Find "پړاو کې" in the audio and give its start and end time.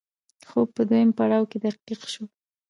1.17-1.57